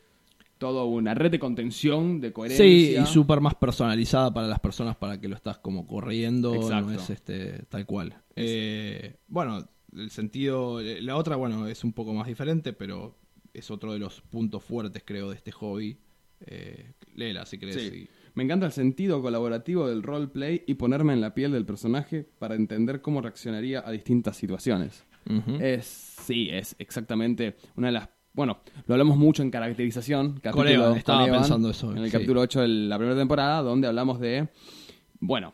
[0.57, 2.65] toda una red de contención, de coherencia.
[2.65, 6.91] Sí, y súper más personalizada para las personas para que lo estás como corriendo, Exacto.
[6.91, 8.15] no es este tal cual.
[8.35, 13.15] Eh, bueno, el sentido, la otra, bueno, es un poco más diferente, pero
[13.59, 15.97] es otro de los puntos fuertes, creo, de este hobby.
[16.45, 17.75] Eh, léela si querés.
[17.75, 17.81] Sí.
[18.03, 22.23] y- Me encanta el sentido colaborativo del roleplay y ponerme en la piel del personaje
[22.39, 25.05] para entender cómo reaccionaría a distintas situaciones.
[25.59, 28.09] Es, sí, es exactamente una de las...
[28.33, 30.39] Bueno, lo hablamos mucho en caracterización.
[30.43, 32.11] Evan, estaba pensando eso, En el sí.
[32.11, 34.47] capítulo 8 de la primera temporada, donde hablamos de...
[35.19, 35.53] Bueno,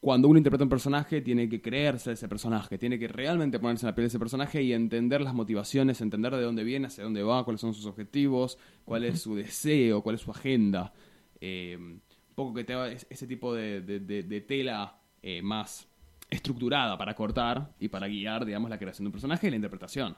[0.00, 3.90] cuando uno interpreta un personaje, tiene que creerse ese personaje, tiene que realmente ponerse en
[3.90, 7.22] la piel de ese personaje y entender las motivaciones, entender de dónde viene, hacia dónde
[7.22, 10.92] va, cuáles son sus objetivos, cuál es su deseo, cuál es su agenda.
[11.40, 12.00] Eh, un
[12.34, 15.86] poco que te da es- ese tipo de, tela eh, más
[16.30, 20.16] estructurada para cortar y para guiar, digamos, la creación de un personaje y la interpretación.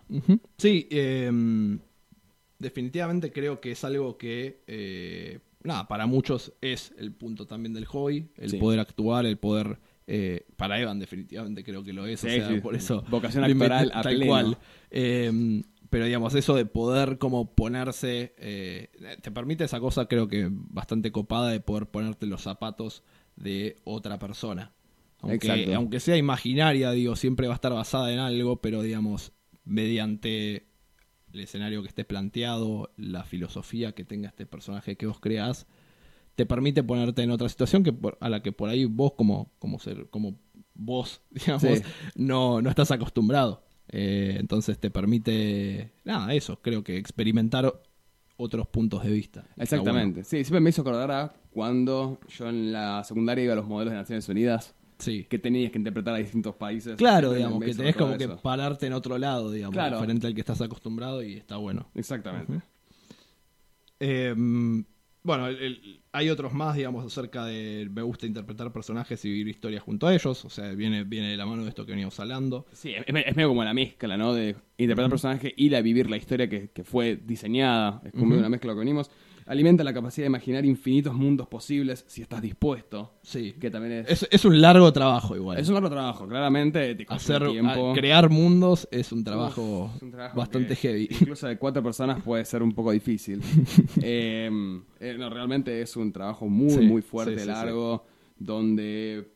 [0.59, 1.31] Sí, eh,
[2.59, 7.85] definitivamente creo que es algo que, eh, nada, para muchos es el punto también del
[7.87, 8.57] hobby, el Sí.
[8.59, 9.79] poder actuar, el poder...
[10.07, 12.61] eh, para Evan definitivamente creo que lo es, o Sí, sea, sí.
[12.61, 13.05] por eso...
[13.09, 14.31] Vocación actoral a tal pleno.
[14.31, 14.59] cual.
[14.91, 18.89] Eh, pero digamos, eso de poder como ponerse, eh,
[19.21, 23.03] te permite esa cosa creo que bastante copada de poder ponerte los zapatos
[23.37, 24.73] de otra persona.
[25.21, 29.33] Aunque, aunque sea imaginaria, digo, siempre va a estar basada en algo, pero digamos,
[29.65, 30.67] mediante
[31.33, 35.67] el escenario que esté planteado, la filosofía que tenga este personaje que vos creás,
[36.35, 39.51] te permite ponerte en otra situación que por- a la que por ahí vos como,
[39.59, 40.39] como ser, como
[40.75, 41.83] vos, digamos, Sí.
[42.17, 43.65] no, no estás acostumbrado.
[43.89, 47.73] Eh, entonces te permite, nada, eso, creo que experimentar
[48.37, 49.45] otros puntos de vista.
[49.57, 50.25] Exactamente.
[50.25, 53.93] Sí, siempre me hizo acordar a cuando yo en la secundaria iba a los modelos
[53.93, 54.75] de Naciones Unidas.
[55.03, 55.25] Sí.
[55.29, 56.97] que tenías que interpretar a distintos países.
[56.97, 59.97] Claro, digamos, que tenés como que pararte en otro lado, digamos, Claro.
[59.97, 61.89] diferente al que estás acostumbrado y está bueno.
[61.95, 62.61] Exactamente.
[64.01, 64.35] Eh,
[65.25, 69.49] bueno, el- el- hay otros más, digamos, acerca de me gusta interpretar personajes y vivir
[69.49, 70.45] historias junto a ellos.
[70.45, 72.67] O sea, viene, viene de la mano de esto que veníamos hablando.
[72.73, 74.35] Sí, es, es medio como la mezcla, ¿no?
[74.35, 78.03] De interpretar personaje y la vivir la historia que, que fue diseñada.
[78.05, 79.11] Es como una mezcla lo que venimos.
[79.53, 83.13] Alimenta la capacidad de imaginar infinitos mundos posibles si estás dispuesto.
[83.23, 83.53] Sí.
[83.61, 84.23] Que también es...
[84.23, 85.59] Es, es un largo trabajo igual.
[85.59, 86.95] Es un largo trabajo, claramente.
[86.95, 87.91] Te Hacer, tiempo.
[87.91, 91.07] a- crear mundos es un trabajo, Uf, es un trabajo bastante heavy.
[91.21, 93.43] Incluso de cuatro personas puede ser un poco difícil.
[94.03, 94.51] Eh,
[95.01, 98.05] eh, no, realmente es un trabajo muy, Sí, muy fuerte, sí, largo,
[98.39, 99.31] donde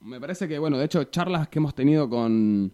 [0.00, 2.72] me parece que, bueno, de hecho, charlas que hemos tenido con,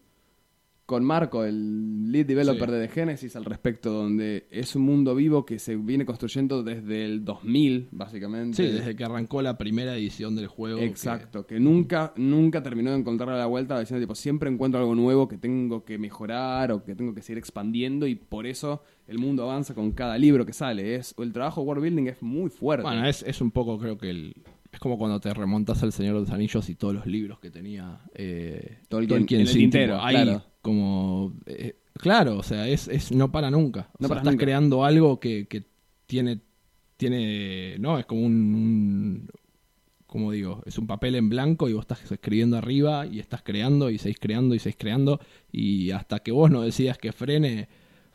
[0.87, 2.75] con Marco, el lead developer Sí.
[2.75, 7.05] de The Genesis, al respecto, donde es un mundo vivo que se viene construyendo desde
[7.05, 8.57] el 2000, básicamente.
[8.57, 10.81] Sí, desde que arrancó la primera edición del juego.
[10.81, 15.27] Exacto, que, nunca, nunca terminó de encontrarle la vuelta diciendo tipo, siempre encuentro algo nuevo
[15.27, 19.45] que tengo que mejorar o que tengo que seguir expandiendo y por eso el mundo
[19.45, 20.97] avanza con cada libro que sale.
[20.97, 22.83] Es, el trabajo de world building es muy fuerte.
[22.83, 24.35] Bueno, es, es un poco, creo que el,
[24.75, 27.51] es como cuando te remontas al Señor de los Anillos y todos los libros que
[27.51, 30.43] tenía eh, Tolkien en el sí, tintero, tipo, ahí, claro.
[30.65, 33.91] Como eh, claro, o sea, es, es no para nunca.
[33.93, 34.45] O No sea, para estás nunca.
[34.45, 35.65] creando algo que, que
[36.07, 36.41] tiene
[36.97, 39.29] tiene no, es como un, un
[40.07, 43.91] como digo, es un papel en blanco y vos estás escribiendo arriba y estás creando
[43.91, 47.69] y seguís creando y seguís creando y hasta que vos no decidas que frene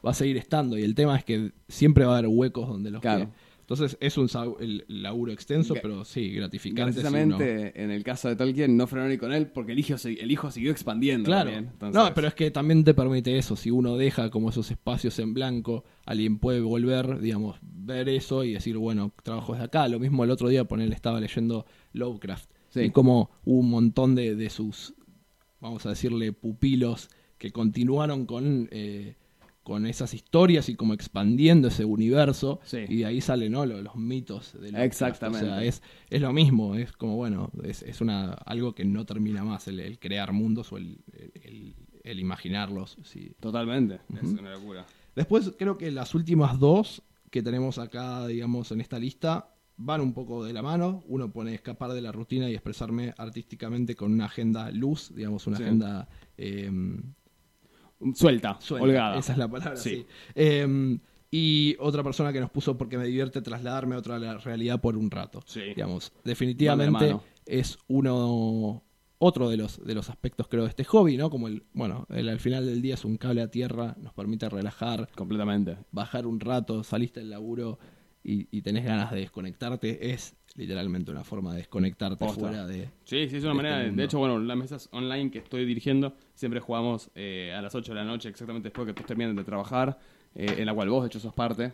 [0.05, 2.89] va a seguir estando y el tema es que siempre va a haber huecos donde
[2.91, 3.25] los Claro.
[3.31, 4.27] que- entonces es un
[4.61, 6.91] el laburo extenso, pero sí, gratificante.
[6.91, 9.93] si Precisamente en el caso de Tolkien no frenó ni con él porque el hijo,
[10.03, 11.27] el hijo siguió expandiendo.
[11.27, 11.51] Claro.
[11.77, 11.93] también.
[11.93, 13.55] No, pero es que también te permite eso.
[13.55, 18.53] Si uno deja como esos espacios en blanco, alguien puede volver, digamos, ver eso y
[18.53, 19.87] decir, bueno, trabajo desde acá.
[19.87, 22.49] Lo mismo el otro día, poner, estaba leyendo Lovecraft.
[22.69, 22.81] Sí.
[22.81, 24.95] Y como hubo un montón de, de sus,
[25.59, 29.15] vamos a decirle, pupilos que continuaron con, eh,
[29.69, 32.59] con esas historias y como expandiendo ese universo.
[32.63, 32.79] Sí.
[32.89, 33.65] Y de ahí salen ¿no?
[33.65, 34.69] Lo- los mitos de.
[34.83, 35.45] Exactamente.
[35.45, 36.75] O sea, es, es lo mismo.
[36.75, 40.73] Es como, bueno, es, es una, algo que no termina más, el, el crear mundos
[40.73, 40.97] o el,
[41.43, 42.97] el- el imaginarlos.
[43.03, 43.31] sí.
[43.39, 43.99] Totalmente.
[44.21, 44.85] Es una locura.
[45.15, 50.13] Después creo que las últimas dos que tenemos acá, digamos, en esta lista van un
[50.13, 51.03] poco de la mano.
[51.07, 55.57] Uno pone escapar de la rutina y expresarme artísticamente con una agenda luz, digamos, una
[55.57, 55.63] Sí.
[55.63, 56.71] agenda eh,
[58.13, 58.83] Suelta, suelta.
[58.85, 59.19] holgada.
[59.19, 59.89] Esa es la palabra, Sí.
[59.89, 60.05] sí.
[60.35, 60.97] Eh,
[61.31, 65.11] y otra persona que nos puso porque me divierte trasladarme a otra realidad por un
[65.11, 65.41] rato.
[65.45, 65.61] Sí.
[65.61, 68.83] Digamos, definitivamente es uno
[69.19, 71.29] otro de los de los aspectos creo de este hobby, ¿no?
[71.29, 74.47] Como el bueno, el, al final del día es un cable a tierra, nos permite
[74.49, 75.77] relajar, Completamente.
[75.91, 77.77] bajar un rato, saliste del laburo
[78.23, 82.39] y, y tenés ganas de desconectarte, es literalmente una forma de desconectarte Posta.
[82.39, 82.89] fuera de...
[83.05, 83.83] Sí, sí, es una de manera.
[83.83, 87.73] este de- hecho, bueno, las mesas online que estoy dirigiendo, siempre jugamos eh, a las
[87.75, 89.97] 8 de la noche, exactamente después que todos de trabajar,
[90.35, 91.73] eh, en la cual vos, de hecho, sos parte.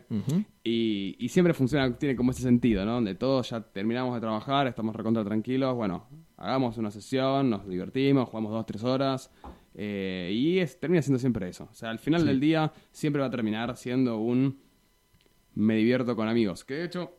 [0.64, 2.94] Y, y siempre funciona, tiene como ese sentido, ¿no?
[2.94, 6.08] Donde todos ya terminamos de trabajar, estamos recontra tranquilos, bueno,
[6.38, 9.32] hagamos una sesión, nos divertimos, jugamos dos, tres horas.
[9.78, 11.68] eh, y es, termina siendo siempre eso.
[11.70, 12.28] O sea, al final Sí.
[12.28, 14.58] del día siempre va a terminar siendo un
[15.54, 16.64] me divierto con amigos.
[16.64, 17.12] Que de hecho,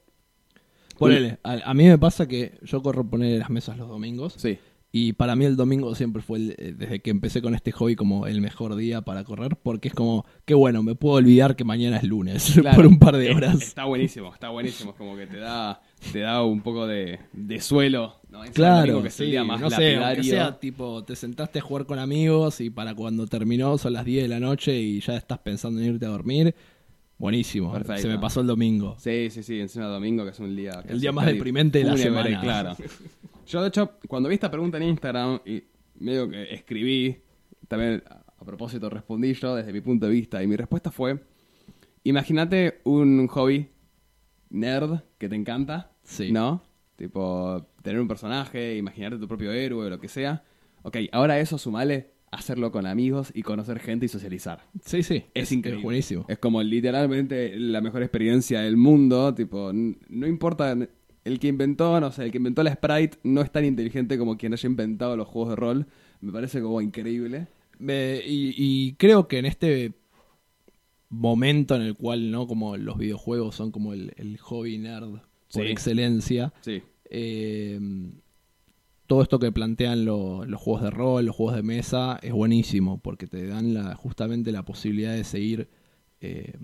[0.98, 4.58] Ponele, a, a mí me pasa que yo corro poner las mesas los domingos sí,
[4.92, 7.96] y para mí el domingo siempre fue, el- eh, desde que empecé con este hobby,
[7.96, 11.64] como el mejor día para correr, porque es como, qué bueno, me puedo olvidar que
[11.64, 12.76] mañana es lunes Claro.
[12.76, 13.60] por un par de horas.
[13.60, 14.92] Está buenísimo, está buenísimo.
[14.92, 15.82] Es como que te da,
[16.12, 18.20] te da un poco de, de suelo.
[18.54, 22.70] Claro, que sí, más no sé, sea tipo, te sentaste a jugar con amigos y
[22.70, 26.06] para cuando terminó son las 10 de la noche y ya estás pensando en irte
[26.06, 26.54] a dormir,
[27.18, 28.02] buenísimo, Perfecto.
[28.02, 28.96] se me pasó el domingo.
[28.98, 30.82] Sí, sí, sí, encima de domingo, que es un día...
[30.88, 32.40] El día más deprimente de la semana.
[32.40, 32.76] Claro.
[33.46, 35.62] Yo, de hecho, cuando vi esta pregunta en Instagram, y
[36.00, 37.16] medio que escribí,
[37.68, 41.18] también a a propósito respondí yo desde mi punto de vista, y mi respuesta fue,
[42.04, 43.68] imagínate un hobby
[44.50, 46.30] nerd que te encanta, Sí.
[46.30, 46.62] ¿no?
[46.96, 50.44] Tipo, tener un personaje, imaginarte tu propio héroe, lo que sea.
[50.82, 54.64] Ok, ahora eso sumale hacerlo con amigos y conocer gente y socializar.
[54.84, 55.82] Sí, sí, Es, increíble.
[55.84, 56.24] buenísimo.
[56.28, 59.34] Es como literalmente la mejor experiencia del mundo.
[59.34, 60.76] Tipo, no importa.
[61.24, 64.36] El que inventó, no sé, el que inventó la Sprite no es tan inteligente como
[64.38, 65.86] quien haya inventado los juegos de rol.
[66.20, 67.48] Me parece como increíble.
[67.80, 69.92] Y, y creo que en este
[71.08, 72.46] momento en el cual, ¿no?
[72.46, 75.60] Como los videojuegos son como el, el hobby nerd por Sí.
[75.62, 76.52] excelencia.
[76.60, 76.82] Sí.
[77.10, 77.78] eh,
[79.06, 82.98] todo esto que plantean lo- los juegos de rol, los juegos de mesa, es buenísimo
[82.98, 85.68] porque te dan la, justamente la posibilidad de seguir
[86.20, 86.54] eh,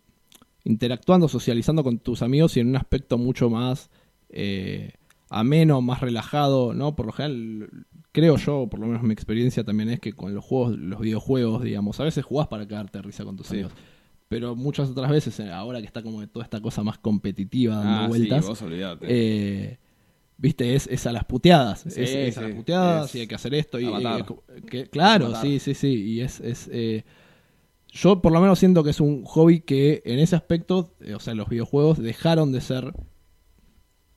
[0.65, 3.91] interactuando, socializando con tus amigos y en un aspecto mucho más
[4.31, 4.93] eh,
[5.29, 6.95] ameno, más relajado, ¿no?
[6.95, 7.69] Por lo general,
[8.13, 11.63] creo yo, por lo menos mi experiencia también es que con los juegos, los videojuegos,
[11.63, 13.55] digamos, a veces jugás para quedarte de risa con tus Sí.
[13.55, 13.73] amigos.
[14.29, 17.91] pero muchas otras veces, eh, ahora que está como toda esta cosa más competitiva dando
[18.01, 19.07] Ah, sí, vueltas, vos olvidate.
[19.11, 19.79] eh,
[20.43, 21.81] viste, es, es a las puteadas.
[21.81, 23.79] Sí, es, es a las puteadas es y hay que hacer esto.
[23.81, 23.87] Y,
[24.69, 25.95] que- claro, sí, sí, sí.
[25.95, 26.41] Y es.
[26.41, 27.05] es eh,
[27.89, 31.21] yo por lo menos siento que es un hobby que en ese aspecto, eh, o
[31.21, 32.93] sea, los videojuegos dejaron de ser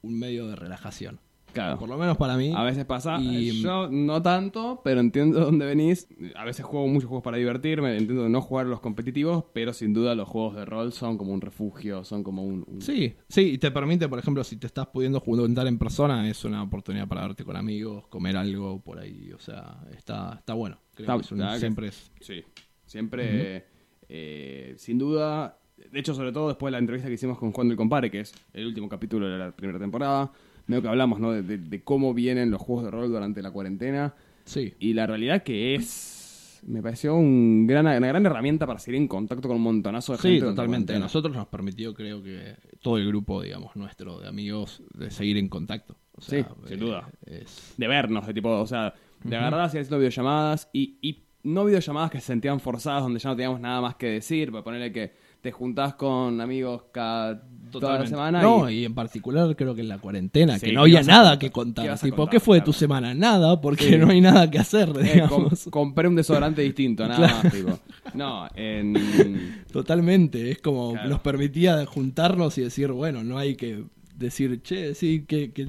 [0.02, 1.20] un medio de relajación.
[1.56, 1.80] Claro.
[1.80, 2.54] Por lo menos para mí.
[2.56, 6.08] A veces pasa, Y- eh, yo no tanto, pero entiendo dónde venís.
[6.36, 10.13] A veces juego muchos juegos para divertirme, entiendo no jugar los competitivos, pero sin duda
[10.13, 12.63] los juegos de rol son como un refugio, son como un...
[12.68, 16.30] un- Sí, sí, y te permite, por ejemplo, si te estás pudiendo juntar en persona,
[16.30, 20.54] es una oportunidad para verte con amigos, comer algo por ahí, o sea, está, está
[20.54, 20.78] bueno.
[20.94, 22.12] Creo Está- que es un- que siempre es...
[22.20, 22.44] Sí,
[22.86, 23.65] siempre,
[24.10, 25.58] eh, sin duda.
[25.91, 28.22] De hecho, sobre todo después de la entrevista que hicimos con Juan del Compare, que
[28.22, 30.32] es el último capítulo de la primera temporada,
[30.67, 31.32] medio que hablamos ¿no?
[31.32, 34.13] de, de- de cómo vienen los juegos de rol durante la cuarentena.
[34.45, 36.62] Sí, Y la realidad que es.
[36.67, 40.17] Me pareció un gran, una gran herramienta para seguir en contacto con un montonazo de
[40.17, 40.36] gente.
[40.36, 40.95] sí, durante la totalmente.
[40.95, 45.38] A nosotros nos permitió, creo que todo el grupo, digamos, nuestro de amigos, de seguir
[45.38, 45.95] en contacto.
[46.13, 47.08] O sea, Sí, sin eh, duda.
[47.28, 51.65] es- de vernos, de tipo, o sea, de agarrar así haciendo videollamadas y, y no
[51.65, 54.91] videollamadas que se sentían forzadas donde ya no teníamos nada más que decir, para ponerle
[54.91, 55.13] que
[55.46, 59.82] te juntás con amigos cada toda la semana No, y, y en particular creo que
[59.82, 61.38] en la cuarentena, Sí, que ¿qué no había nada contar?
[61.40, 62.00] que ¿Qué contar.
[62.00, 62.30] contar?
[62.32, 62.80] ¿qué fue de tu Claro.
[62.80, 63.14] semana?
[63.14, 63.98] Nada, porque Sí.
[64.00, 67.78] no hay nada que hacer, eh, com- compré un desodorante distinto, nada más, tipo.
[68.16, 69.64] No, en...
[69.72, 71.10] Totalmente, es como Claro.
[71.10, 73.84] nos permitía juntarnos y decir, bueno, no hay que
[74.16, 75.68] decir, che, sí, que, que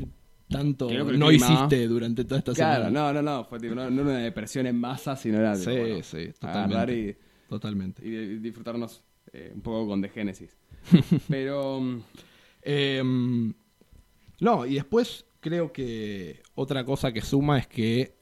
[0.49, 3.13] tanto que no hiciste durante toda esta Claro, semana.
[3.13, 5.77] no, no, no, fue tipo, no, no una depresión en masa, sino era tipo, Sí,
[5.79, 7.11] bueno, sí, agarrar totalmente.
[7.11, 8.07] y, Totalmente.
[8.09, 10.57] y disfrutarnos eh, un poco con The Genesis.
[11.29, 12.01] Pero...
[12.63, 13.55] Em,
[14.41, 18.17] no, y después creo que otra cosa que suma es que,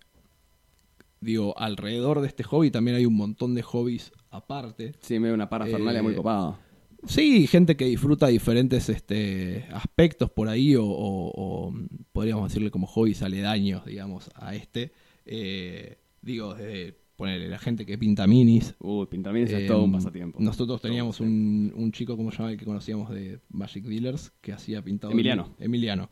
[1.20, 4.92] digo, alrededor de este hobby también hay un montón de hobbies aparte.
[5.00, 6.60] Sí, me dio una parafernalia Eh, muy copada.
[7.06, 11.32] Sí, gente que disfruta diferentes este, aspectos por ahí, o, o-
[11.68, 11.74] o,
[12.12, 14.92] podríamos decirle como hobbies aledaños, digamos, a este.
[15.26, 18.74] Eh, digo, desde ponerle la gente que pinta minis.
[18.80, 20.38] Uy, Pintamines Eh, es todo un pasatiempo.
[20.40, 24.32] Nosotros teníamos un un, un chico, como se llama, el que conocíamos de Magic Dealers,
[24.40, 25.12] que hacía pintado.
[25.12, 25.54] Emiliano.
[25.58, 26.10] Emiliano.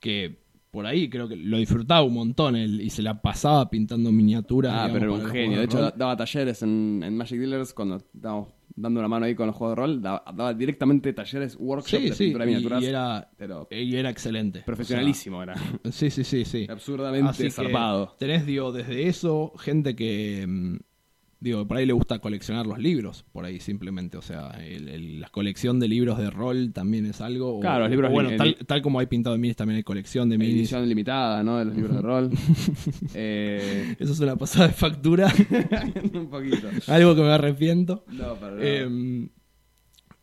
[0.00, 0.43] Que
[0.74, 4.72] por ahí creo que lo disfrutaba un montón él, y se la pasaba pintando miniaturas.
[4.74, 5.58] Ah, digamos, pero era un genio.
[5.60, 5.92] De hecho, rol.
[5.96, 9.76] daba talleres en, en Magic Dealers cuando estábamos dando una mano ahí con los juegos
[9.76, 10.02] de rol.
[10.02, 12.82] Daba, daba directamente talleres, workshops Sí, de sí, pintura de miniaturas.
[12.82, 14.60] y era, pero y era excelente.
[14.66, 15.54] profesionalísimo era.
[15.54, 16.66] O sea, sí, sí, sí, sí.
[16.68, 18.16] Absurdamente Así zarpado.
[18.18, 20.76] tenés, digo, desde eso, gente que, mm,
[21.44, 25.20] digo, por ahí le gusta coleccionar los libros, por ahí simplemente, o sea, el- el-
[25.20, 27.58] la colección de libros de rol también es algo.
[27.58, 29.82] o- Claro, los libros o bueno, tal, tal como hay pintado de minis, también hay
[29.82, 30.54] colección de minis.
[30.56, 31.58] Edición limitada, ¿no?
[31.58, 32.30] De los libros de rol.
[33.14, 35.30] eh, Eso es una pasada de factura,
[36.14, 36.68] un poquito.
[36.88, 38.04] algo que me arrepiento.
[38.08, 38.56] No, nada.
[38.60, 39.28] Eh,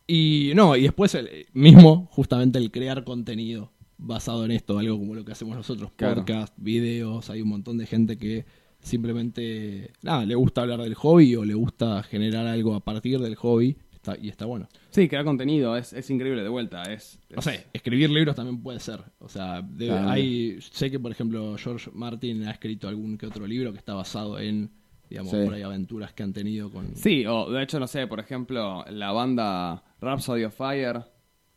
[0.06, 5.14] y no, y después el, mismo, justamente el crear contenido basado en esto, algo como
[5.14, 6.16] lo que hacemos nosotros, Claro.
[6.16, 8.44] podcast, videos, hay un montón de gente que
[8.82, 13.36] simplemente, nada, le gusta hablar del hobby o le gusta generar algo a partir del
[13.36, 14.68] hobby, está, y está bueno.
[14.90, 16.82] Sí, crear contenido es, es increíble de vuelta.
[16.84, 20.10] Es, No sé, escribir libros también puede ser, o sea, de- Claro.
[20.10, 23.94] hay, sé que por ejemplo George Martin ha escrito algún que otro libro que está
[23.94, 24.70] basado en,
[25.08, 25.38] digamos, Sí.
[25.44, 26.94] por ahí aventuras que han tenido con...
[26.96, 31.02] Sí, o de hecho, no sé, por ejemplo, la banda Rhapsody of Fire,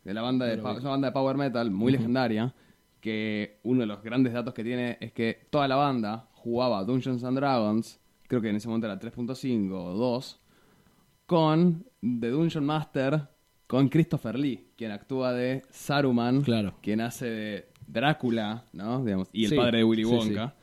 [0.04, 2.54] de la banda de, Pero una banda de power metal muy legendaria,
[3.00, 7.24] que uno de los grandes datos que tiene es que toda la banda jugaba Dungeons
[7.24, 10.40] and Dragons, creo que en ese momento era 3.5 o 2,
[11.26, 13.28] con The Dungeon Master,
[13.66, 16.74] con Christopher Lee, quien actúa de Saruman, Claro.
[16.82, 19.04] quien hace de Drácula, ¿no?
[19.04, 20.54] Digamos, y el Sí, padre de Willy sí, Wonka.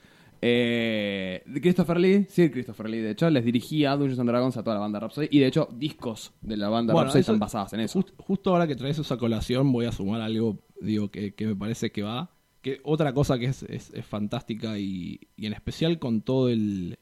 [0.46, 4.76] Eh, Christopher Lee, sí, Christopher Lee, de hecho, les dirigía Dungeons and Dragons a toda
[4.76, 5.28] la banda Rhapsody.
[5.32, 8.02] Y de hecho, discos de la banda Bueno, Rhapsody eso- están basadas en eso.
[8.02, 11.56] Just- justo ahora que traes esa colación voy a sumar algo, digo, que, que me
[11.56, 12.30] parece que va.
[12.64, 16.98] Que otra cosa que es, es- es fantástica y, y en especial con todo el,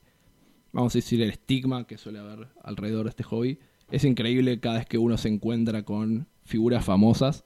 [0.74, 3.60] vamos a decir, el estigma que suele haber alrededor de este hobby.
[3.89, 7.45] Es increíble cada vez que uno se encuentra con figuras famosas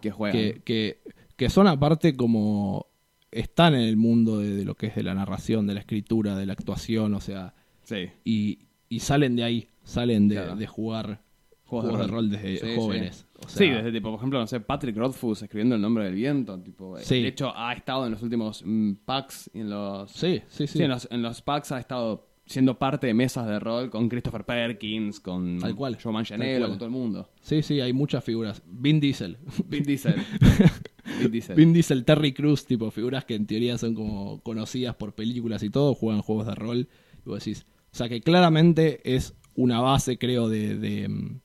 [0.00, 0.38] que juegan.
[0.40, 1.00] que, que,
[1.36, 2.86] que son aparte como
[3.32, 6.36] están en el mundo de, de lo que es de la narración, de la escritura,
[6.36, 7.52] de la actuación, o sea,
[7.82, 8.08] Sí.
[8.24, 10.56] y, y salen de ahí, salen de, Claro.
[10.56, 11.22] de jugar
[11.64, 12.30] Juegos de rol.
[12.30, 13.26] desde Sí, jóvenes.
[13.44, 16.14] O sí, sea, desde tipo, por ejemplo, no sé, Patrick Rothfuss escribiendo El nombre del
[16.14, 16.58] viento.
[16.60, 17.22] Tipo, eh, Sí.
[17.22, 20.10] De hecho, ha estado en los últimos mm, packs y en los.
[20.10, 20.78] Sí, sí, sí.
[20.78, 24.08] Sí, en los, en los packs ha estado siendo parte de mesas de rol con
[24.08, 27.28] Christopher Perkins, con Tal cual, Joe Manganiello, con todo el mundo.
[27.40, 28.62] Sí, sí, hay muchas figuras.
[28.66, 29.36] Vin Diesel.
[29.66, 30.14] Vin Diesel.
[31.20, 31.56] Vin Diesel.
[31.56, 35.70] Vin Diesel, Terry Cruz, tipo figuras que en teoría son como conocidas por películas y
[35.70, 36.88] todo, juegan juegos de rol.
[37.24, 41.40] Y vos decís, o sea que claramente es una base, creo, de, de, mm,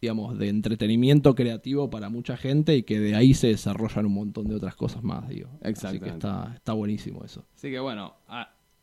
[0.00, 4.46] digamos, de entretenimiento creativo para mucha gente y que de ahí se desarrollan un montón
[4.48, 5.48] de otras cosas más, digo.
[5.62, 7.44] Así que está, está buenísimo eso.
[7.54, 8.14] Así que bueno,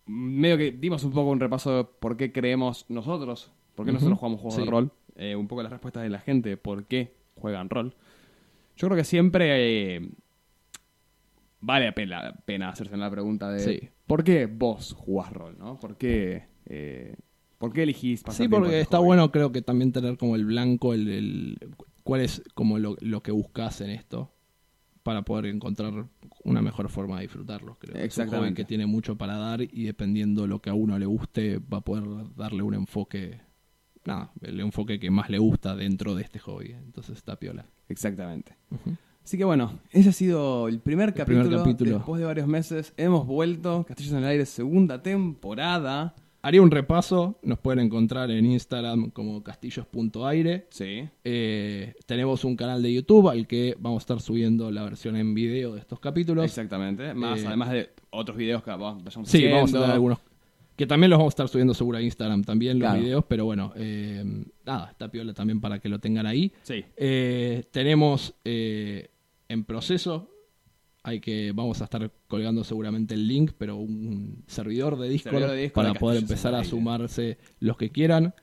[0.06, 4.20] medio que dimos un poco un repaso de por qué creemos nosotros, por qué nosotros
[4.20, 4.62] jugamos juegos sí.
[4.62, 7.96] de rol, eh, un poco las respuestas de la gente, por qué juegan rol.
[8.76, 10.10] Yo creo que siempre eh,
[11.62, 13.90] vale la pena, pena hacerse la pregunta de Sí.
[14.06, 15.56] ¿por qué vos jugás rol?
[15.58, 15.80] ¿no?
[15.80, 17.16] ¿Por qué, eh,
[17.66, 20.94] ¿por qué elegís pasar Sí, porque está bueno creo que también tener como el blanco,
[20.94, 21.58] el, el-
[22.04, 24.32] cuál es como lo, lo que buscas en esto
[25.04, 26.08] para poder encontrar
[26.44, 27.78] una mejor forma de disfrutarlo.
[27.80, 27.96] Creo.
[28.04, 31.06] Es un hobby que tiene mucho para dar y dependiendo lo que a uno le
[31.06, 32.04] guste va a poder
[32.36, 33.40] darle un enfoque,
[34.04, 36.72] nada, el enfoque que más le gusta dentro de este hobby.
[36.72, 37.66] Entonces está piola.
[37.88, 38.56] Exactamente.
[39.24, 41.58] Así que bueno, ese ha sido el primer, primer capítulo.
[41.64, 41.96] capítulo.
[41.98, 43.84] Después de varios meses hemos vuelto.
[43.88, 46.16] Castillos en el Aire, segunda temporada.
[46.46, 50.68] Haría un repaso, nos pueden encontrar en Instagram como castillos.aire.
[50.70, 51.10] Sí.
[51.24, 55.34] Eh, tenemos un canal de YouTube al que vamos a estar subiendo la versión en
[55.34, 56.46] video de estos capítulos.
[56.46, 57.16] Exactamente.
[57.16, 59.56] Más, Eh, además de otros videos que vamos, vayamos Sí, haciendo.
[59.56, 60.20] vamos a tener algunos.
[60.76, 63.02] Que también los vamos a estar subiendo seguro a Instagram también, los Claro.
[63.04, 64.24] videos, pero bueno, eh,
[64.64, 66.52] nada, está piola también para que lo tengan ahí.
[66.62, 66.86] Sí.
[67.72, 70.30] Tenemos en proceso,
[71.08, 75.56] hay que, vamos a estar colgando seguramente el link, pero un servidor de Discord, Servidor
[75.56, 76.70] de Discord para de poder empezar a Aire.
[76.70, 78.34] sumarse los que quieran,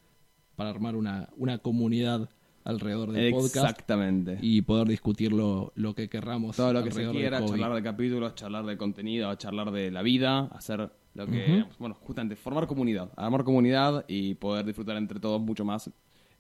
[0.54, 2.30] para armar una, una comunidad
[2.62, 4.38] alrededor del podcast Exactamente.
[4.40, 6.54] y poder discutir lo, lo que querramos.
[6.54, 10.44] Todo lo que se quiera, charlar de capítulos, charlar de contenido, charlar de la vida,
[10.52, 11.72] hacer lo que, Ujú.
[11.80, 15.90] bueno, justamente formar comunidad, armar comunidad y poder disfrutar entre todos mucho más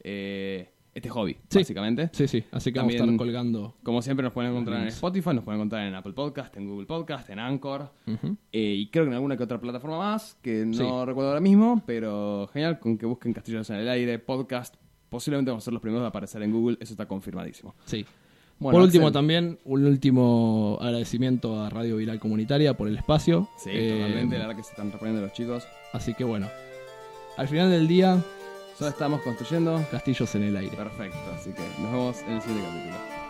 [0.04, 1.58] eh, este hobby, Sí.
[1.60, 2.10] básicamente.
[2.12, 3.74] Sí, sí, así que vamos a También- estar colgando.
[3.82, 4.88] Como siempre nos pueden encontrar en.
[4.88, 9.04] Spotify, nos pueden encontrar en Apple Podcast, en Google Podcast, en Anchor eh, y creo
[9.04, 11.06] que en alguna que otra plataforma más que no Sí.
[11.06, 14.74] recuerdo ahora mismo, pero genial, con que busquen Castillos en el Aire, podcast,
[15.08, 17.74] posiblemente vamos a ser los primeros a aparecer en Google, eso está confirmadísimo.
[17.86, 18.04] Sí.
[18.58, 19.12] Bueno, por último, Axel.
[19.14, 23.48] también, un último agradecimiento a Radio Viral Comunitaria por el espacio.
[23.58, 25.64] Sí, Eh, totalmente, la verdad que se están reponiendo los chicos.
[25.92, 26.46] Así que bueno,
[27.36, 28.22] al final del día,
[28.76, 29.84] Solo estamos construyendo.
[29.90, 30.76] castillos en el aire.
[30.76, 33.21] Perfecto, así que nos vemos en el siguiente capítulo.